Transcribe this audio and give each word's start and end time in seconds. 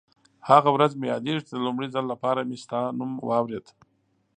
هغه 0.49 0.69
ورځ 0.75 0.91
مې 0.99 1.05
یادېږي 1.13 1.41
چې 1.47 1.51
د 1.53 1.57
لومړي 1.65 1.87
ځل 1.95 2.05
لپاره 2.13 2.41
مې 2.49 2.57
ستا 2.63 2.79
نوم 2.97 3.11
واورېد. 3.27 3.65